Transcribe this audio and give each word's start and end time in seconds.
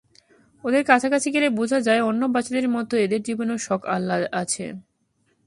ওদের 0.63 0.83
কাছাকাছি 0.85 1.29
গেলে 1.31 1.47
বোঝা 1.49 1.79
যায়, 1.79 2.01
অন্য 2.01 2.21
বাচ্চাদের 2.25 2.67
মতো 2.69 2.93
এদের 2.97 3.21
জীবনেও 3.23 3.57
শখ-আহ্লাদ 3.57 4.23
আছে। 4.33 4.65